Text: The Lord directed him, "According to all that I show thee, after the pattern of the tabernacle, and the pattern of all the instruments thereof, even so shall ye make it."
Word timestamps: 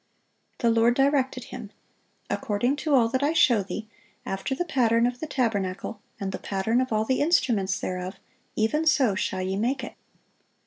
The 0.57 0.71
Lord 0.71 0.95
directed 0.95 1.43
him, 1.43 1.69
"According 2.27 2.77
to 2.77 2.95
all 2.95 3.07
that 3.09 3.21
I 3.21 3.33
show 3.33 3.61
thee, 3.61 3.87
after 4.25 4.55
the 4.55 4.65
pattern 4.65 5.05
of 5.05 5.19
the 5.19 5.27
tabernacle, 5.27 6.01
and 6.19 6.31
the 6.31 6.39
pattern 6.39 6.81
of 6.81 6.91
all 6.91 7.05
the 7.05 7.21
instruments 7.21 7.79
thereof, 7.79 8.15
even 8.55 8.87
so 8.87 9.13
shall 9.13 9.43
ye 9.43 9.57
make 9.57 9.83
it." 9.83 9.93